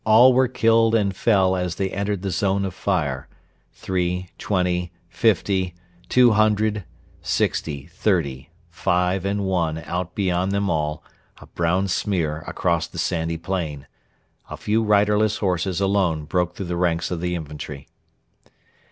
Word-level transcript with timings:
All 0.03 0.33
were 0.33 0.47
killed 0.47 0.95
and 0.95 1.15
fell 1.15 1.55
as 1.55 1.75
they 1.75 1.91
entered 1.91 2.23
the 2.23 2.31
zone 2.31 2.65
of 2.65 2.73
fire 2.73 3.27
three, 3.71 4.29
twenty, 4.39 4.91
fifty, 5.09 5.75
two 6.09 6.31
hundred, 6.31 6.85
sixty, 7.21 7.85
thirty, 7.85 8.49
five 8.71 9.25
and 9.25 9.43
one 9.45 9.77
out 9.77 10.15
beyond 10.15 10.53
them 10.53 10.71
all 10.71 11.03
a 11.37 11.45
brown 11.45 11.87
smear 11.87 12.39
across 12.47 12.87
the 12.87 12.97
sandy 12.97 13.37
plain. 13.37 13.85
A 14.49 14.57
few 14.57 14.81
riderless 14.83 15.37
horses 15.37 15.79
alone 15.79 16.25
broke 16.25 16.55
through 16.55 16.65
the 16.65 16.75
ranks 16.77 17.11
of 17.11 17.21
the 17.21 17.35
infantry. 17.35 17.87